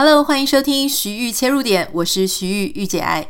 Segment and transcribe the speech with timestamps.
[0.00, 3.26] Hello，欢迎收听徐玉切入点，我是徐玉玉姐爱。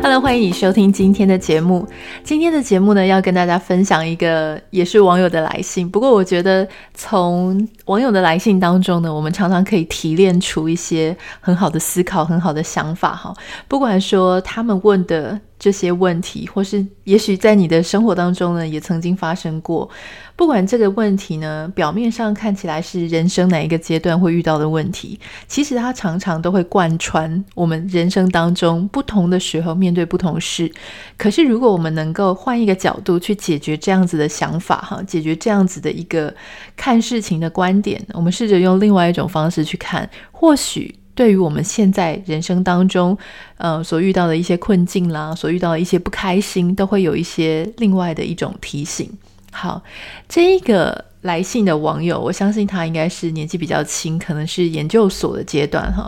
[0.00, 1.84] Hello，欢迎你收听今天的节目。
[2.22, 5.90] 今天的节目呢，要跟大家分享一个也是网友的来信。
[5.90, 13.16] 不过，我觉得从网友的来信当中呢，我们常常可以提炼出一些很好的思考、很好的想法。
[13.16, 13.34] 哈，
[13.66, 15.40] 不管说他们问的。
[15.58, 19.88] 这些问题，或是也许在你的生活当中呢，也曾经发生过。
[20.36, 30.70] 不管这个问题呢，表面上看起来是人生哪一个阶段会遇到的问题，其实它常常都会贯穿我们人生当中不同的时候面对不同事。
[31.16, 36.34] 可是，如果我们能够换一个角度去解决这样子的想法，哈，解决这样子的一个
[36.76, 40.94] 看事情的观点，我们试着用另外一种方式去看，或许。
[41.16, 43.18] 对于我们现在人生当中，
[43.56, 49.10] 呃，所遇到的一些困境啦，所遇到的一些不开心，都会有一些另外的一种提醒。
[49.50, 49.82] 好，
[50.28, 56.06] 这一个来信的网友，我相信他应该是年纪比较轻，可能是研究所的阶段哈，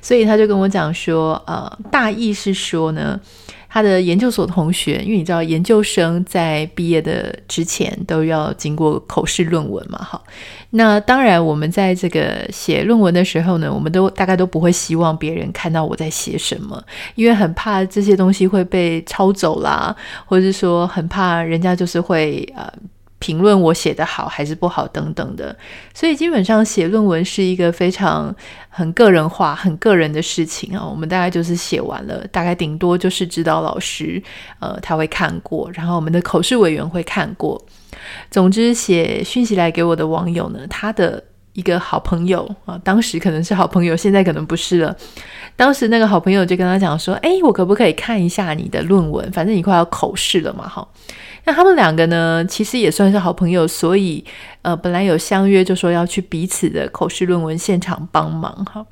[0.00, 3.20] 所以他就跟我讲说，呃，大意是说呢。
[3.68, 10.20] 他的研究所同学，因为你知道，研究生在毕业的之前都要经过口试论文嘛，哈，
[10.70, 16.82] 那当然我们在这个写论文的时候呢，我们都大概都不会希望别人看到我在写什么，
[17.14, 19.94] 因为很怕这些东西会被抄走啦，
[20.24, 22.72] 或者是说很怕人家就是会呃。
[23.18, 25.56] 评论我写得好还是不好等等的，
[25.92, 28.34] 所以基本上写论文是一个非常
[28.68, 30.86] 很个人化、很个人的事情啊。
[30.88, 34.22] 我们大概就是写完了，大概顶多就是指导老师，
[34.60, 37.60] 呃，他会看过，然后我们的口试委员会看过。
[38.30, 41.22] 总之，写讯息来给我的网友呢，他的
[41.54, 44.96] 一个好朋友啊，当时可能是好朋友，现在可能不是了。
[45.56, 49.28] 当时那个好朋友就跟他讲说：“哎，我可不可以看一下你的论文？
[49.32, 50.86] 反正你快要口试了嘛，哈。”
[51.44, 54.24] 那他们两个呢，其实也算是好朋友，所以
[54.62, 58.84] 呃，本来有相约，就说要去彼此的口试论文现场帮忙哈。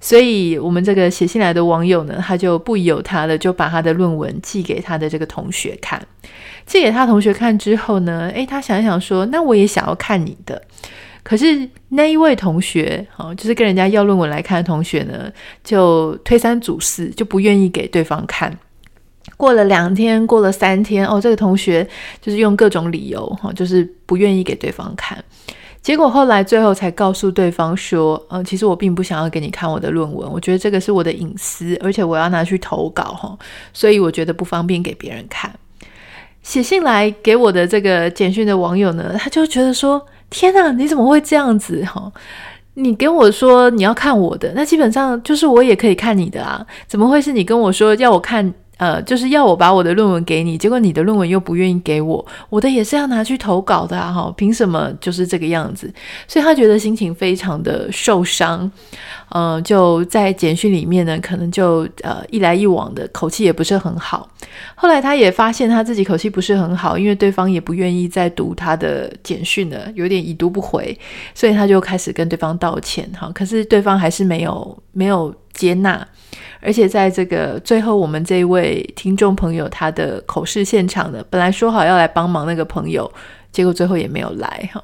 [0.00, 6.00] 所以我们这个写信来的网友呢，他就不由他的，就把他的论文寄给他的这个同学看。
[6.64, 10.62] 寄给他同学看之后呢，诶，他想一想说，那我也想要看你的。
[11.22, 15.30] 可是那一位同学，哈，就是跟人家要论文来看的同学呢，
[15.62, 18.56] 就推三阻四，就不愿意给对方看。
[19.40, 21.88] 过了两天，过了三天，哦，这个同学
[22.20, 25.16] 就是用各种理由，哈，就是不愿意给对方看。
[25.80, 33.34] 结果后来最后才告诉对方说，呃，其实我并不想要给你看我的论文，我觉得这个是我的隐私，而且我要拿去投稿，哈，
[33.72, 35.50] 所以我觉得不方便给别人看。
[36.42, 41.82] 写信来给我的这个简讯的网友呢，他就觉得说，天哪，你怎么会这样子？
[41.86, 42.12] 哈，
[42.74, 48.52] 你跟我说你要看我的，那基本上就是我也可以看你的啊，怎么会是你跟我说要我看？
[48.80, 55.92] 呃，就是要我把我的论文给你，结果你的论文又不愿意给我，我的也是要拿去投稿的啊，哈，凭什么就是这个样子？
[56.26, 58.60] 所以他觉得心情非常的受伤，
[59.28, 64.26] 嗯、呃，就在简讯里面呢，可能就呃一来一往的口气也不是很好。
[64.74, 70.98] 后来他也发现他自己口气不是很好，因为对方也不愿意再读他的简讯了，有点已读不回，
[71.34, 76.06] 所以他就开始跟对方道歉，哈，可是对方还是没有没有接纳。
[76.62, 83.10] 而且在这个最后，我们这位听众朋友他的口试现场呢，本来说好要来帮忙那个朋友，
[83.50, 84.82] 结果最后也没有来哈，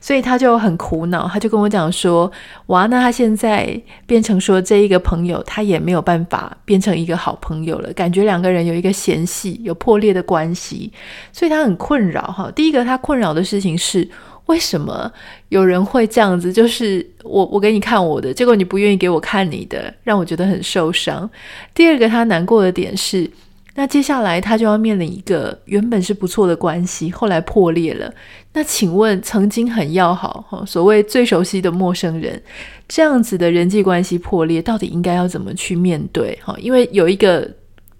[0.00, 2.30] 所以他就很苦恼，他就跟我讲说
[2.66, 10.92] ：“哇，那他现在变成说这一个朋友，他也没有办法变成一个好朋友了，感觉两个人有一个嫌隙，有破裂的关系，
[11.32, 12.50] 所以他很困扰哈。
[12.50, 14.08] 第一个他困扰的事情是。”
[14.48, 15.10] 为什么
[15.50, 16.52] 有人会这样子？
[16.52, 21.30] 就是我我给你看我的，结果你不愿意给我看你的，让我觉得很受伤。
[21.74, 23.30] 第二个他难过的点是，
[23.74, 28.12] 那接下来他就要面临一个原本是不错的关系，后来破裂了。
[28.54, 32.42] 那请问，曾经很要好，所谓最熟悉的陌生人，
[32.88, 36.36] 这样子的人际关系破裂，到底应该要怎么去面对？
[36.42, 37.48] 哈，因为有一个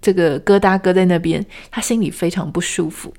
[0.01, 3.13] 这个疙瘩搁在那边，他心里非常不舒服。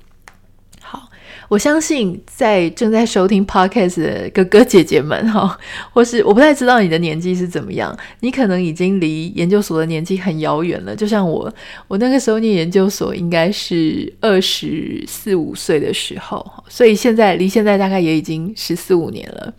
[1.51, 5.59] 我相信在正在收听 Podcast 的哥哥姐姐们哈，
[5.91, 10.95] 或是我不太知道你的年纪是怎么样，你可能已经离研究所的年纪很遥远了。
[10.95, 11.53] 就像我，
[11.89, 19.53] 我那个时候念研究所应该是二十四五岁的时候，所以现在离现在大概也已经十四五年了，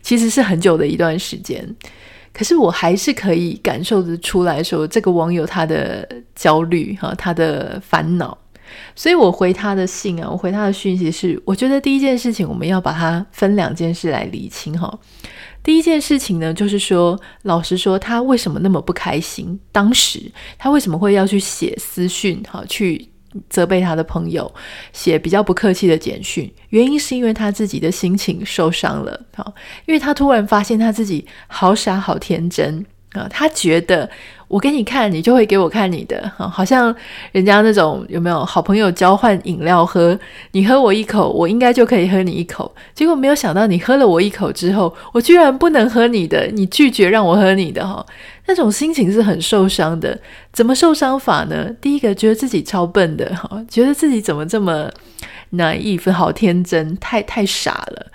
[0.00, 1.62] 其实是很久的一段时间。
[2.32, 8.38] 可是我还是可以感受得出来说，这个网友他的焦虑哈，他的烦恼。
[8.94, 14.98] 所以我回他的信啊，我回他的讯息是，我觉得第一件事情我们要把它分两件事来理清哈。
[15.62, 19.60] 第一件事情呢，就是说，老实说，他为什么那么不开心？
[19.70, 23.06] 当时他为什么会要去写私讯哈，去
[23.50, 24.50] 责备他的朋友，
[24.92, 29.52] 写比较不客气的简讯，原因是因为他自己的心情受伤了，哈，
[29.86, 32.84] 因为他突然发现他自己好傻好天真。
[33.12, 34.08] 啊，他觉得
[34.46, 36.94] 我给你看，你就会给我看你的，啊，好像
[37.32, 40.16] 人家那种有没有好朋友交换饮料喝，
[40.52, 42.72] 你喝我一口，我应该就可以喝你一口。
[42.94, 48.04] 结果没有想到，你喝了我一口之后，我居然不能喝你的，你拒绝让我喝你的，哈，
[48.46, 50.16] 那种心情是很受伤的。
[50.52, 51.68] 怎么受伤法呢？
[51.80, 54.88] 第一个觉得自己超笨的，哈，觉得自己怎么这么
[55.52, 58.06] naive，好天真，太太傻了。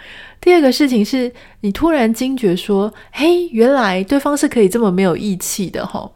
[0.45, 1.31] 第二个事情是
[1.61, 6.07] 你突然惊觉说：“嘿，原来对方是可以这么没有义气的哈！”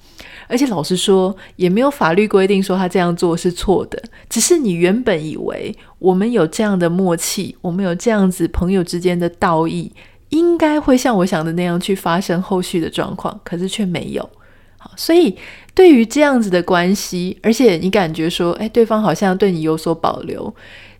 [0.47, 3.99] 而且老实说，也没有法律规定说他这样做是错的，
[4.29, 9.91] 只是你原本以为我们有这样的默契，我们有这样子朋友之间的道义，
[10.29, 14.29] 应该会像我想的那样去发生后续的状况，可是却没有。
[14.77, 15.35] 好，所以
[15.73, 20.53] 对于这样子的关系，而且你感觉说：“哎，对方好像对你有所保留。”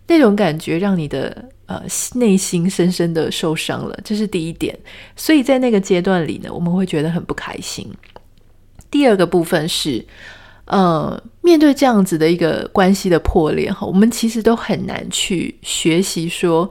[0.08, 1.80] 那种感觉让你的呃
[2.14, 4.76] 内心深深的受伤了，这是第一点。
[5.14, 7.88] 所以在那个阶段里呢，我们会觉得很不开心。
[8.90, 10.04] 第二个部分是，
[10.64, 16.68] 呃，面对这样子的一个关系的破裂哈，我们其实都很难去学习说，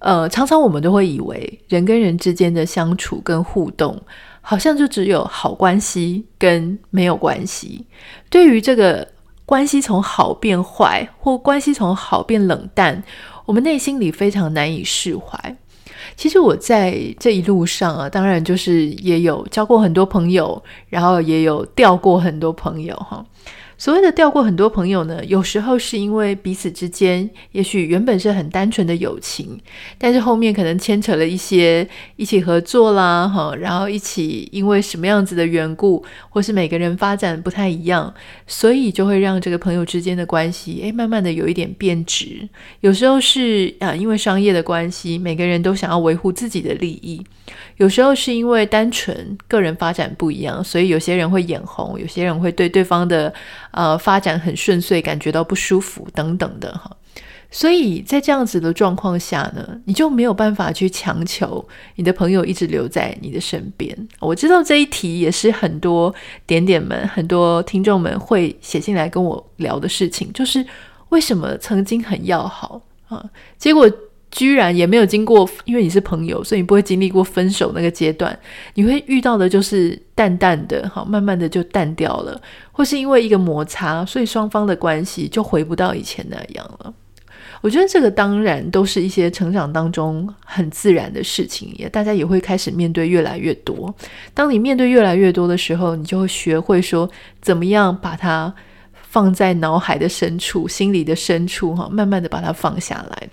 [0.00, 3.98] 呃，常常我们都会以为人跟人之间的相处跟互动，
[4.42, 7.86] 好像就只有好关系跟没有关系。
[8.28, 9.08] 对于这个。
[9.50, 13.02] 关系从好变坏，或关系从好变冷淡，
[13.50, 15.56] 我们内心里非常难以释怀。
[16.14, 23.26] 其实我在这一路上啊，当然就是也有交过很多朋友，然后也有掉过很多朋友哈。
[23.80, 29.58] 所谓的掉过很多朋友呢，有时候是因为彼此之间也许原本是很单纯的友情，
[29.96, 38.12] 但是后面可能牵扯了一些一起合作啦，哈，然后一起因为什么样子的缘故，或是每个人发展不太一样，
[38.46, 42.46] 所以就会让这个朋友之间的关系，诶，慢慢的有一点变质。
[42.80, 47.24] 有时候是啊，因为商业的关系，每个人都想要维护自己的利益；
[47.78, 53.32] 有时候是因为单纯个人发展不一样，所以有些人会眼红，有些人会对对方的。
[53.72, 56.96] 呃，发展很顺遂，感觉到不舒服等等的哈，
[57.50, 63.96] 所以在这样子的状况下呢，你就没有办法去强求你的朋友一直留在你的身边。
[64.18, 66.14] 我知道这一题也是很多
[66.46, 70.64] 点点们、很多听众们会写进来跟我聊的事情，就是
[71.10, 73.24] 为什么曾经很要好啊，
[73.58, 73.90] 结果。
[74.30, 78.38] 居然也没有经过，因为你是朋友，所以你不会经历过分手那个阶段。
[78.74, 82.40] 你会遇到的就是淡淡的，好，慢慢的就淡掉了，
[82.70, 86.94] 或是因为一个摩擦，所以双方的关系就回不到以前那样了。
[87.60, 93.94] 我觉得这个当然都是一些成长当中很自然的事情，也大家也会开始面对越来越多。
[94.32, 97.10] 当你面对越来越多的时候，你就会学会说
[97.42, 98.54] 怎么样把它
[98.94, 103.28] 放在脑海的深处、心里的深处，哈，慢慢的把它放下来。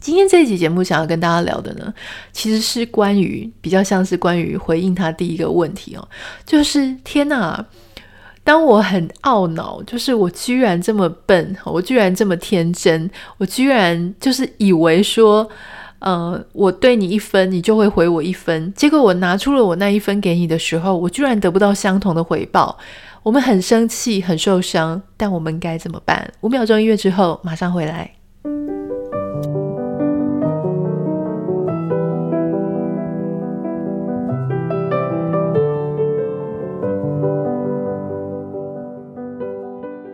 [0.00, 1.92] 今天这一集节目想要跟大家聊的呢，
[2.32, 6.08] 其实是关于比较像是关于回应他第一个问题哦，
[6.46, 7.62] 就是天哪，
[8.42, 15.46] 当我很懊恼，就是我居然这么笨，我居然这么天真，我居然就是以为说，
[15.98, 22.78] 呃，我对你一分，你就会回我一分，结果我拿出了我那一分给你的时候，我居然得不到相同的回报，
[23.22, 26.32] 我们很生气，很受伤，但我们该怎么办？
[26.40, 28.10] 五秒钟音乐之后，马上回来。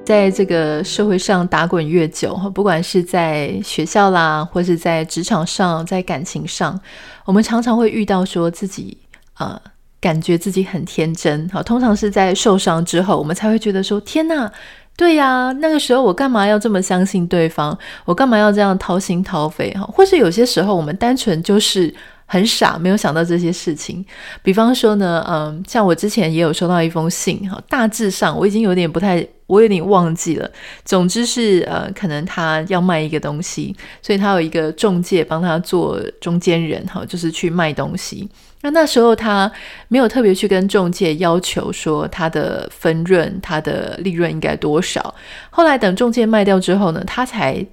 [0.07, 6.81] 在这个社会上打滚越久，哈不管是在学校啦，或是在职场上，在感情上，
[7.25, 8.97] 我们常常会遇到说自己
[9.39, 9.61] 呃，
[10.01, 11.49] 感觉自己很天真。
[11.49, 14.51] 好，通常是在受伤之后，我们才会觉得说：天哪，
[14.97, 17.77] 对呀，那个时候我干嘛要这么相信对方？
[18.05, 19.75] 我干嘛要这样掏心掏肺？
[19.75, 21.93] 哈，或是有些时候我们单纯就是。
[22.29, 24.05] 很傻，没有想到这些事情。
[24.43, 30.51] 比方说呢，嗯，像我之前也有收到一封信，哈，大致上我已经有点不太，我有点忘记了。
[30.85, 38.29] 总之是，呃，可能他要卖一个东西，所以他有一个中介帮他做中间人，哈，就是去卖东西。
[38.63, 39.51] 那那时候他
[39.89, 45.15] 没有特别去跟中介要求说他的分润、他的利润应该多少。
[45.51, 47.65] 后来等中介卖掉之后呢，他才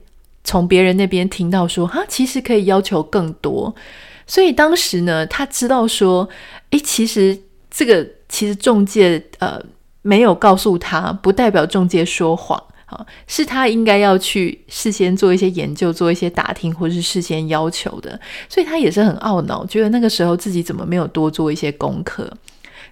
[0.43, 3.73] 从别人那边听到说，哈，其实可以要求更多。
[4.27, 6.27] 所以当时呢，他知道说，
[6.69, 7.35] 诶，其实
[7.71, 9.59] 这个其实中介呃
[10.03, 18.19] 没有告诉他，不代表中介说谎啊，是他应该要去事先做一些研究，做一些打听，或是事先要求的。
[18.47, 22.31] 所以他也是很懊恼，觉得那个时候自己怎么没有多做一些功课。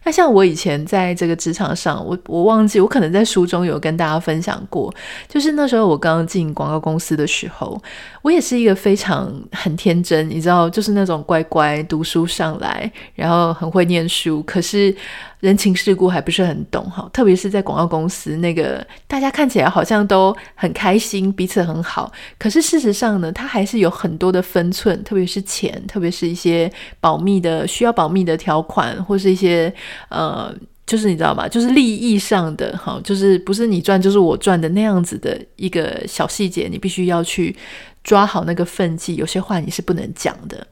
[0.04, 4.92] 那像我以前在这个职场上，我我忘记我可能在书中有跟大家分享过，
[5.28, 7.80] 就是那时候我刚刚进广告公司的时候，
[8.24, 14.96] 我也是一个非常很天真，你知道，就是那种乖乖读书上来，然后很会念书，可是
[15.42, 26.72] 人情世故还不是很懂哈，特别是在广告公司，那个大家看起来好像都很开心，彼此很好，可是事实上呢，它还是有很多的分寸，特别是钱，特别是一些
[27.02, 29.74] 保密的需要保密的条款，或是一些。
[30.10, 30.54] 呃，
[30.86, 31.48] 就是你知道吗？
[31.48, 37.56] 就是利益上的哈，就是不是你赚就是我赚的那样子的一个小细节，你必须要去
[38.04, 39.16] 抓好那个分际。
[39.16, 40.68] 有些话你是不能讲的。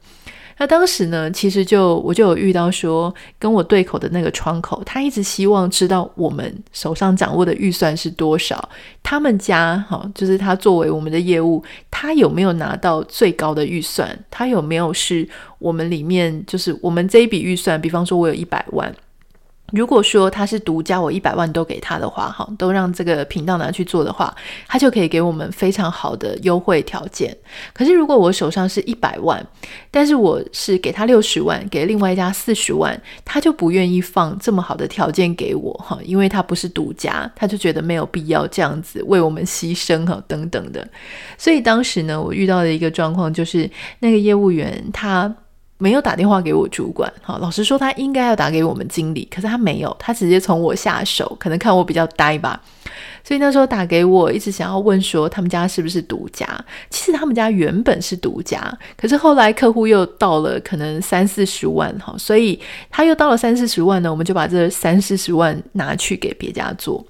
[0.60, 8.68] 那当时呢，其实就我就有遇到说跟我对口的那个窗口，他一直希望知道我们手上掌握的预算是多少。
[9.02, 14.14] 他们家哈，就是他作为我们的业务，他有没有拿到最高的预算？
[14.30, 15.26] 他有没有是
[15.58, 17.80] 我们里面就是我们这一笔预算？
[17.80, 18.94] 比方说，我有一百万。
[19.72, 24.34] 如果说他是独家，我一百万都给他的话，哈，都让这个频道拿去做的话，
[24.66, 27.36] 他就可以给我们非常好的优惠条件。
[27.72, 29.44] 可是如果我手上是一百万，
[29.90, 40.86] 但是我是给他六十万，给另外一家四十万，他就不愿意放这么好的条件给我，哈，因为他不是独家，他就觉得没有必要这样子为我们牺牲，哈，等等的。
[41.38, 45.34] 所以当时呢，我遇到的一个状况就是那个业务员他。
[45.80, 52.60] 没有打电话给我主管，好，老实说他应该要打给我们经理，可是他没有，他直接从我下手，可能看我比较呆吧，
[53.24, 56.46] 所以那时候打给我，一直想要问说他们家是不是独家。
[56.90, 62.60] 其实他们家原本是独家，可是后来客户又到了可能三四十万，哈，所以
[62.90, 67.02] 他又到了三四十万呢，我们就把这三四十万拿去给别家做。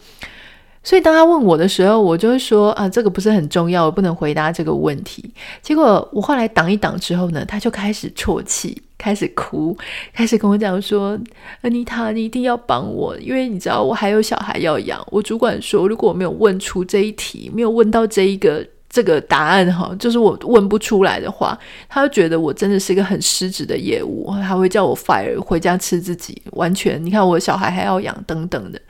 [0.83, 5.31] 所以当他问我的时候，我就会说啊，这个不是很重要，我不能回答这个问题。
[5.61, 9.77] 结果我后来挡一挡之后呢，他就开始啜泣，开始哭，
[10.15, 11.19] 开始跟我讲说
[11.61, 18.67] ：“安妮塔，你一定要帮我，因为你知道我还有小孩要养。”我主管说，如果我没有问出这一题，没有问到这一个。
[18.93, 21.57] 这个答案哈，就是我问不出来的话，
[21.89, 28.83] 他就觉得我真的是一个很失职的业务，他会叫我 fire 回家吃自己，完全你看我小孩还要养等等的，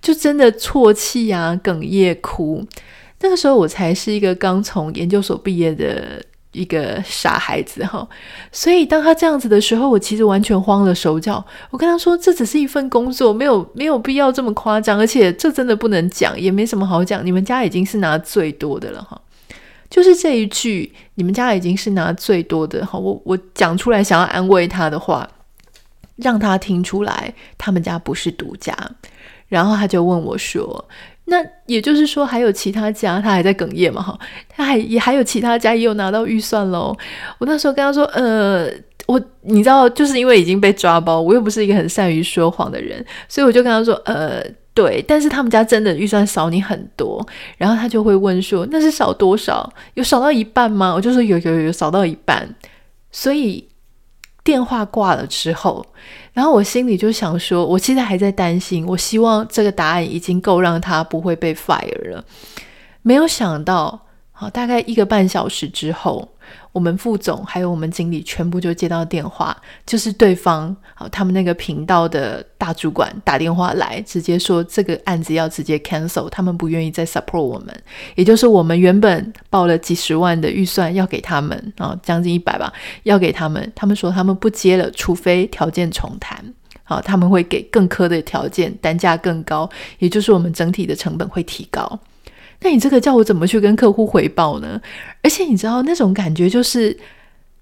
[0.00, 2.64] 就真的啜泣啊，哽咽哭。
[3.22, 8.08] 那个时候我才是一个刚从研究所毕业的一个傻孩子哈，
[8.52, 11.44] 所以当他这样子的时候，我其实完全慌了手脚。
[11.70, 17.26] 我跟他说，这只是一份工作，没有没有必要这么夸张，而且这真的不能讲，也没什么好讲。
[17.26, 19.20] 你们家已经是拿最多的了哈。
[19.90, 25.28] 就是这一句，你们家已经是拿最多的哈，我我讲出来想要安慰他的话，
[26.14, 28.72] 让他听出来他们家不是独家，
[29.48, 30.88] 然后他就问我说
[31.26, 34.16] ：“那也就是说还有其他家？”他还在哽咽嘛哈，
[34.48, 36.96] 他还也还有其他家也有拿到预算喽。
[37.38, 38.70] 我那时候跟他说：“呃，
[39.06, 44.40] 我你知道，就是因为已经被抓包，我又不是一个很善于说谎的人，所以我就跟他说：呃。”
[44.80, 47.26] 对，但是他们家真的预算少你很多，
[47.58, 49.70] 然后他就会问说：“那是少多少？
[49.92, 52.48] 有少到一半吗？”我就说：“有有有，少到一半。”
[53.12, 53.68] 所以
[54.42, 55.84] 电话挂了之后，
[56.32, 62.24] 然后我心里就想说：“我现在还在担心，我希望这个答案已经够让他不会被 fire 了。”
[63.02, 64.06] 没有想到，
[64.40, 66.26] 好，大概一个半小时之后。
[66.72, 69.54] 我们副总还有我们经理全部就接到电话，
[69.84, 77.82] 就是对方好，他们那个频道的大主管打电话来，直接说这个案子要直接 cancel，他们不愿意再 support 我们，
[78.14, 86.42] 也就是我们原本报了几十万的预算要给他们啊，将近一百吧，要给他们，他们说他们不接了，除非条件重谈，
[86.82, 89.68] 好，他们会给更苛的条件，单价更高，
[89.98, 92.00] 也就是我们整体的成本会提高。
[92.62, 94.80] 那你这个叫我怎么去跟客户回报呢？
[95.22, 96.96] 而且你知道那种感觉就是，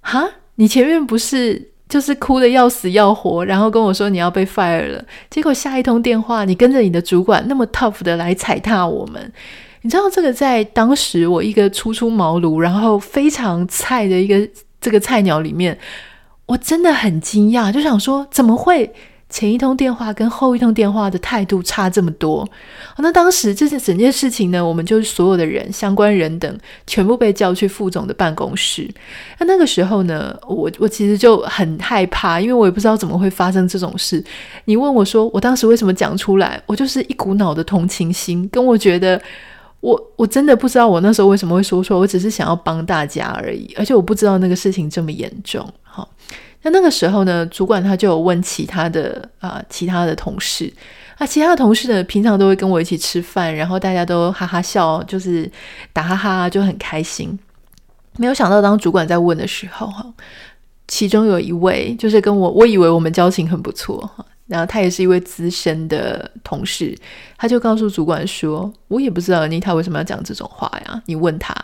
[0.00, 9.32] 哈，你前面不是就是哭得要死要活，然后跟我说你要被 fire 了，结果下一通电话你跟着你的主管那么 tough 的来踩踏我们，
[9.82, 14.48] 你知道这个在当时我一个初出茅庐，然后非常菜的一个
[14.80, 15.78] 这个菜鸟里面，
[16.46, 18.92] 我真的很惊讶，就想说怎么会？
[19.30, 22.48] 前一通电话跟后一通电话的态度差这么多，
[22.96, 28.88] 那当时这件整件事情呢，我们就是所有的人、相关人等全部被叫去副总的办公室。
[29.38, 34.24] 那那个时候呢，我我其实就很害怕，因为我也不知道怎么会发生这种事。
[34.64, 36.60] 你问我说，我当时为什么讲出来？
[36.64, 39.20] 我就是一股脑的同情心，跟我觉得
[39.80, 45.70] 我我真的不知道我那时候为什么会说错，我只是想要帮大家而已，而且我不知道那个事情这么严重。
[46.62, 50.72] 那那个时候呢，主管他就有问其他的啊、其他的同事
[51.16, 55.50] 啊，其他的同事呢，平常都会跟我一起吃饭，然后大家都哈哈笑，就是
[55.92, 57.38] 打哈哈，就很开心。
[58.16, 60.04] 没有想到，当主管在问的时候，哈，
[60.88, 66.96] 其中有一位就是跟我，我以为我们交情很不错，哈，然后他也是一位资深的同事，
[67.36, 71.54] 他就告诉主管说：“我也不知道妮塔为什么要讲这种话呀，你问他。”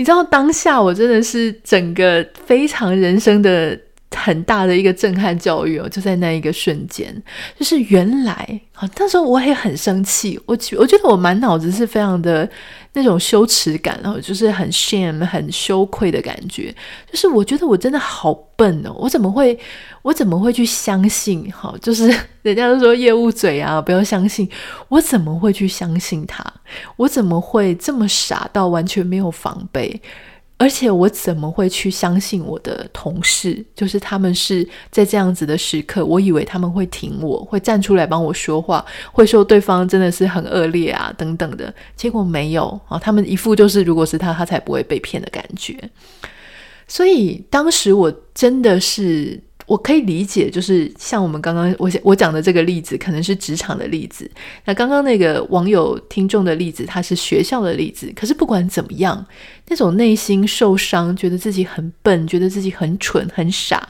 [0.00, 3.78] 你知道当下我真的是整个非常人生的。
[4.16, 7.14] 很大的一个震撼教育哦，就在那一个瞬间，
[7.58, 12.48] 就是原来啊，那时候我也很生气，我觉我觉得我满脑子是非常的
[12.92, 16.74] 那种羞耻感，然后就是很 shame、很羞愧的感觉，
[17.10, 19.56] 就是我觉得我真的好笨哦，我怎么会，
[20.02, 21.50] 我怎么会去相信？
[21.52, 22.12] 哈，就是
[22.42, 24.48] 人家都说业务嘴啊，不要相信，
[24.88, 26.44] 我怎么会去相信他？
[26.96, 30.00] 我怎么会这么傻到完全没有防备？
[30.60, 33.64] 而且我怎么会去相信我的同事？
[33.74, 41.74] 就是他们是在这样子的时刻，我以为他们会挺我，会站出来帮我说话，会说对方真的是很恶劣啊等等的。
[41.96, 45.74] 结果没有啊，他们一副就是如果是他，他才不会被骗的感觉。
[46.86, 49.40] 所以当时我真的是。
[49.70, 54.28] 我可以理解，就是像我们刚刚我我讲的这个例子，可能是职场的例子。
[54.64, 58.12] 那刚刚那个网友听众的例子，他是学校的例子。
[58.16, 59.24] 可是不管怎么样，
[59.68, 63.88] 那种内心受伤，觉得自己很笨，觉得自己很蠢、很傻，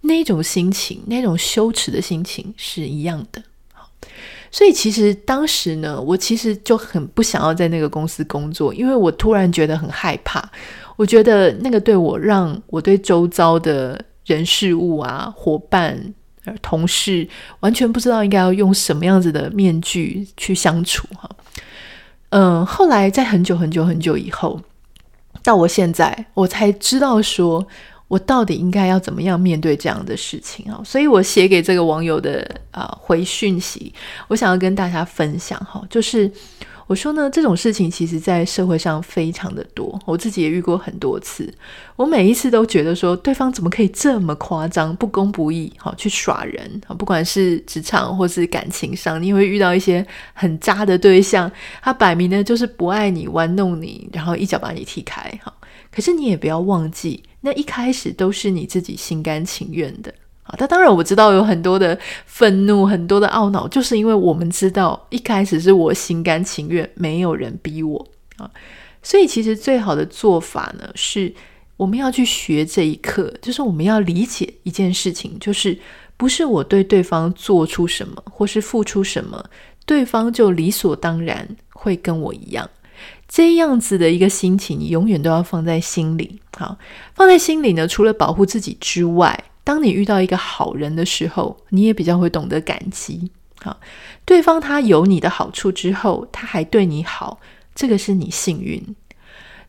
[0.00, 3.42] 那种心情，那种羞耻的心情是一样的。
[4.50, 10.42] 所以其实当时呢，我其实就很不想要在那个公司工作，因为我突然觉得很害怕。
[10.96, 14.02] 我觉得那个对我，让我对周遭的。
[14.28, 16.14] 人事物啊，伙伴、
[16.62, 17.26] 同事，
[17.60, 21.28] 完全不知道应该要用什么样子的面具去相处哈。
[22.28, 24.60] 嗯，后来在很久很久很久以后，
[25.42, 27.66] 到我现在，我才知道说
[28.06, 30.80] 我到底应该要怎么样面对这样的事情啊。
[30.84, 33.92] 所以我写给这个网友的啊、回讯息，
[34.28, 36.30] 我想要跟大家分享哈，就是。
[36.88, 41.52] 我说呢，这种事情其实在社会上非常的多，我自己也遇过很多次。
[41.96, 46.94] 我每一次都觉得说，对方怎么可以这么夸张、不公不义，好去耍人啊？
[46.94, 51.52] 不管是职场或是感情上，你会遇到一些很渣的对象，
[51.82, 55.20] 他摆明呢就是不爱你、玩弄你，然后一脚把你踢开。
[55.44, 55.52] 哈，
[55.92, 60.14] 可是你也不要忘记，那一开始都是你自己心甘情愿的。
[60.48, 68.08] 啊，他当然我知道有很多的愤怒，很多的懊恼，就是因为我们知道一开始是我心甘情愿，没有人逼我
[68.38, 68.50] 啊。
[69.02, 71.32] 所以其实最好的做法呢，是
[71.76, 75.78] 我们要去学这一课，就是我们要理解一件事情，就是
[76.16, 79.44] 不是我对对方做出什么或是付出什么，
[79.84, 82.68] 对方就理所当然会跟我一样。
[83.28, 86.40] 这样子的一个心情，你永远都要放在心里。
[86.56, 86.78] 好，
[87.14, 89.44] 放在心里呢，除了保护自己之外。
[89.68, 93.30] 当你遇到一个好人的时候，你也比较会懂得感激。
[93.60, 93.78] 好，
[94.24, 97.38] 对方他有你的好处之后，他还对你好，
[97.74, 98.82] 这个是你幸运。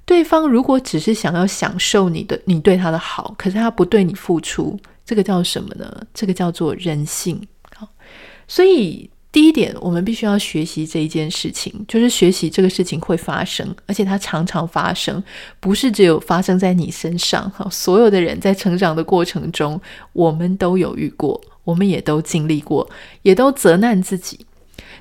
[0.05, 6.07] 对方如果只是想要享受你的，你对他的好，可是他不对你付出，这个叫什么呢？
[6.13, 7.45] 这个叫做人性。
[7.75, 7.85] 好，
[8.47, 9.09] 所以。
[9.31, 15.23] 第一点，我们必须要学习这一件事情，就是学习这个事情会发生，而且它常常发生，
[15.59, 17.47] 不是只有发生在你身上。
[17.51, 19.79] 哈，所有的人在成长的过程中，
[20.13, 22.89] 我们都有遇过，我们也都经历过，
[23.21, 24.45] 也都责难自己。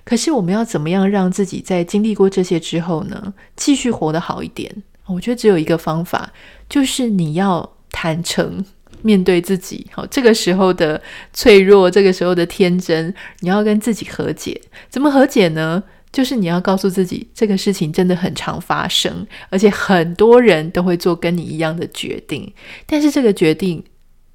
[0.05, 4.83] 可是，我们要怎么样让自己在经历过这些之后呢，继续活得好一点？
[5.07, 6.31] 我觉得只有一个方法，
[6.69, 8.63] 就是你要坦诚。
[9.03, 11.01] 面对自己，好，这个时候的
[11.33, 14.61] 脆弱，这个时候的天真，你要跟自己和解。
[14.89, 15.83] 怎么和解呢？
[16.11, 22.53] 就是你要告诉自己，这个事情真的很常发生，而且很多人都会做跟你一样的决定，
[22.87, 23.85] 但是这个决定。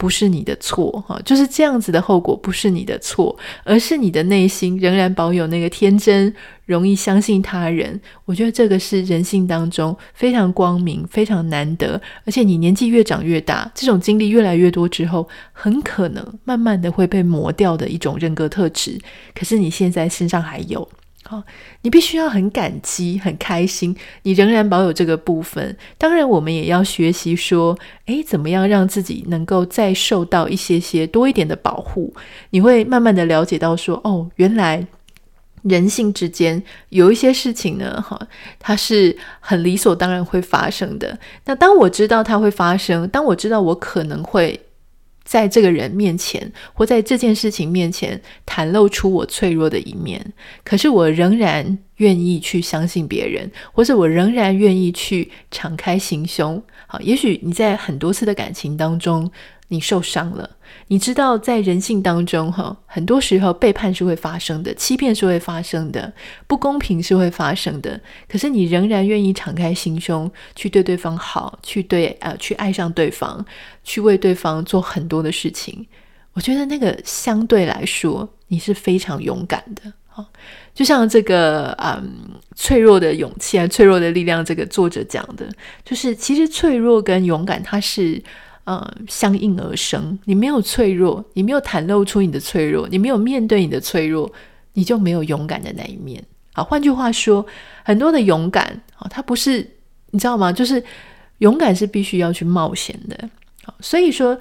[0.04, 6.36] 不是你的错哈，就是这样子的后果不是你的错，而是你的内心仍然保有那个天真，
[6.66, 7.98] 容易相信他人。
[8.26, 19.00] 我觉得这个是人性当中非常光明、非常难得，而且你年纪越长越大，这种经历越来越多之后，很可能慢慢的会被磨掉的一种人格特质。
[19.34, 20.86] 可是你现在身上还有。
[21.26, 21.42] 好，
[21.84, 25.76] 你必须要很感激、很开心，你仍然保有这个部分。
[25.98, 32.14] 当然，我们也要学习说，诶，怎么样让自己能够再受到一些些多一点的保护？
[32.50, 34.86] 你会慢慢的了解到说，哦，原来
[35.62, 38.20] 人性之间有一些事情呢，哈，
[38.60, 41.18] 它是很理所当然会发生的。
[41.46, 44.60] 那当我知道它会发生，当我知道我可能会。
[45.24, 50.34] 在这个人面前，或在这件事情面前，袒露出我脆弱的一面，
[50.64, 56.62] 可是我仍然愿意去相信别人，或者我仍然愿意去敞开心胸。
[56.88, 59.32] 好，也许你在很多次的感情当中，
[59.74, 60.48] 你受伤了，
[60.88, 66.14] 你知道在人性当中，哈，很多时候背叛是会发生的，欺骗是会发生的，
[66.46, 68.00] 不公平是会发生的。
[68.30, 73.44] 可是你仍然愿意敞开心胸，去对对方好，去对呃，去爱上对方，
[73.84, 75.88] 去为对方做很多的事情。
[76.34, 79.92] 我觉得那个相对来说你是非常勇敢的。
[80.08, 80.24] 好，
[80.76, 85.50] 就像这个嗯，脆弱的勇气啊，脆弱的力量，这个作者讲的，
[85.84, 88.22] 就是其实脆弱跟勇敢它是
[88.65, 90.17] 嗯相应而生。
[90.26, 94.32] 你没有脆弱，你没有袒露出你的脆弱，你没有面对你的脆弱，
[94.73, 96.23] 你就没有勇敢的那一面。
[96.54, 97.45] 好，换句话说，
[97.84, 99.67] 很多的勇敢啊，它不是
[100.12, 100.52] 你知道吗？
[100.52, 100.84] 就是
[101.39, 103.30] 勇敢是必须要去冒险的。
[103.63, 104.38] 好，所以说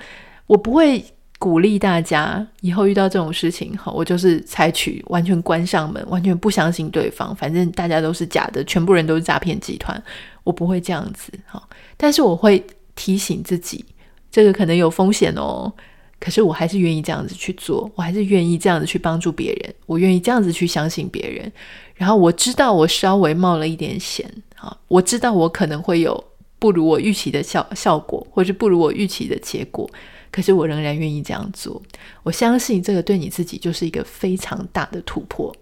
[0.47, 1.05] 我不会
[1.39, 10.01] 鼓励大家以后遇到这种事情，好，我就是采取完全关上门，完全不相信对方，反正大家都是假的，全部人都是诈骗集团，
[10.45, 11.33] 我不会这样子。
[11.47, 13.85] 好，但是我会提醒自己，
[14.33, 15.73] 这个可能有风险哦。
[16.19, 21.53] 可是我还是愿意这样子去做，我还是愿意这样子去帮助别人，我愿意这样子去相信别人。
[21.95, 26.25] 然后我知道我稍微冒了一点险，啊，我知道我可能会有
[26.61, 29.89] 不如我预期的效效果，或是不如我预期的结果。
[30.31, 31.83] 可是我仍然愿意这样做。
[32.23, 35.55] 我相信这个对你自己就是一个非常大的突破。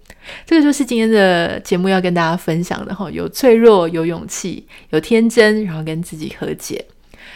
[0.46, 6.84] 这个就是今天的节目要跟大家分享的哈，有脆弱，有勇气，有天真，然后跟自己和解。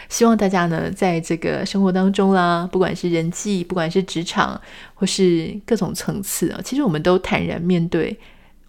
[0.09, 4.59] 希望大家呢，在这个生活当中啦，不管是人际，不管是职场，
[4.93, 8.15] 或是各种层次啊，其实我们都坦然面对，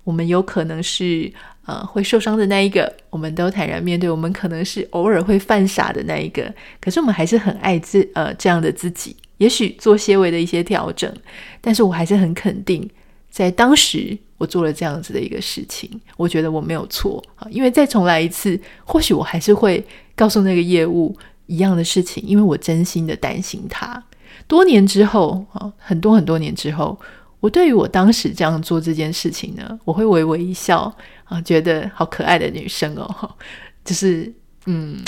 [0.05, 1.31] 我们有可能是
[1.67, 11.13] 呃会受伤的那一个，我们都坦然面对，我们可能是偶尔会犯傻的那一个，可是我们还是很爱自呃这样的自己，也许做些微的一些调整，
[11.61, 12.89] 但是我还是很肯定，
[13.31, 19.85] 在当时我做了这样子的一个事情，我觉得我没有错啊，因为再重来一次，或许我还是会。
[20.17, 24.03] 告诉那个业务一样的事情，因为我真心的担心他。
[24.49, 26.99] 多年之后啊，很多很多年之后，
[27.41, 30.93] 我对于我当时这样做这件事情呢，我会微微一笑
[31.25, 33.31] 啊，觉得好可爱的女生哦，
[33.85, 34.33] 就是
[34.67, 35.03] 嗯，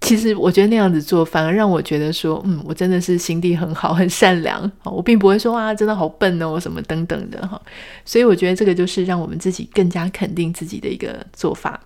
[0.00, 4.70] 其实我觉得那样子做反而让我觉得说，嗯，我真的是心地很好， 很善良。
[4.84, 7.60] 我并不会说啊，真的好笨哦，什么等等的哈。
[8.04, 11.80] 所以我觉得这个就是让我们自己更加肯定自己的一个做法。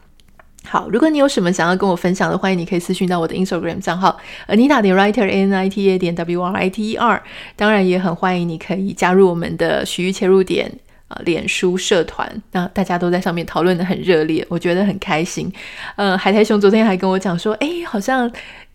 [0.66, 6.90] 好，如果你有什么想要跟我分享的，欢迎你可以私讯到我的 Instagram 账号 Anita 点 Writer N I T A 点 W R I T
[6.90, 7.22] E R。
[7.55, 10.66] 当然也很欢迎你可以加入我们的许玉切入点
[11.09, 15.53] 啊、呃、脸书社团，那大家都在上面讨论的很热烈，我觉得很开心。
[15.96, 18.31] 呃，海苔熊昨天还跟我讲说，哎，好像。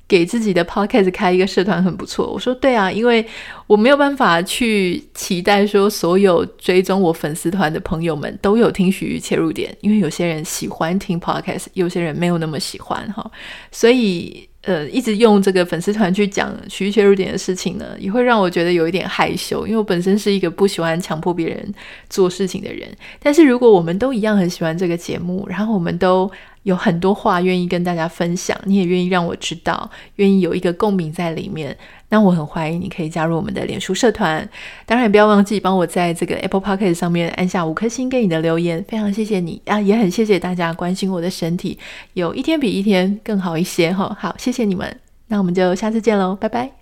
[0.10, 2.28] 给自己的 podcast 开一个社团很不错。
[2.28, 3.24] 我说对啊，因为
[3.68, 13.32] 我没有办法去期待说所有追踪我粉丝团的朋友们都有听许玉切入点，因为有些人喜欢听 podcast，有些人没有那么喜欢哈，
[13.72, 21.74] 所以呃，一直用这个粉丝团去讲许玉切入点的事情呢，也会让我觉得有一点害羞，因为我本身是一个不喜欢强迫别人
[22.10, 22.90] 做事情的人。
[23.22, 26.30] 但是如果我们都一样很喜欢这个节目，然后我们都。
[26.70, 31.76] 有很多话愿意跟大家分享，你也愿意让我知道，愿意有一个共鸣在里面，
[32.10, 34.48] 那我很欢迎你可以加入我们的脸书社团。
[34.86, 39.82] 当然，也不要忘记帮我在这个 Apple Podcast 上面按下五颗星给你的留言，非常谢谢你啊！
[39.82, 41.80] 也很谢谢大家关心我的身体，
[42.14, 44.16] 有一天比一天更好一些哈。
[44.20, 44.96] 好，谢谢你们，
[45.28, 46.79] 那我们就下次见喽，拜拜。